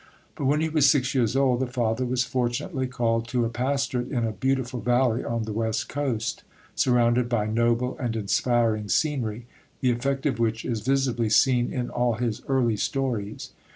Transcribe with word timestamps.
But 0.33 0.45
when 0.45 0.61
he 0.61 0.69
was 0.69 0.89
six 0.89 1.13
years 1.13 1.35
old, 1.35 1.59
the 1.59 1.67
father 1.67 2.05
was 2.07 2.23
fortunately 2.23 2.87
called 2.87 3.27
to 3.27 3.45
a 3.45 3.49
pastorate 3.49 4.11
in 4.11 4.25
a 4.25 4.31
beautiful 4.31 4.79
valley 4.81 5.23
on 5.23 5.43
the 5.43 5.53
west 5.53 5.89
coast, 5.89 6.41
surrounded 6.73 7.29
by 7.29 7.45
noble 7.45 7.95
and 7.99 8.15
inspiring 8.15 8.89
scenery, 8.89 9.45
the 9.79 9.91
effect 9.91 10.25
of 10.25 10.39
which 10.39 10.65
is 10.65 10.79
visibly 10.81 11.29
seen 11.29 11.71
in 11.71 11.91
all 11.91 12.15
his 12.15 12.41
early 12.49 12.77
stories. 12.77 13.51